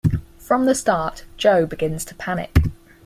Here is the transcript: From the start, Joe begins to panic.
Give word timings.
From 0.39 0.65
the 0.65 0.73
start, 0.73 1.25
Joe 1.37 1.67
begins 1.67 2.05
to 2.05 2.15
panic. 2.15 2.57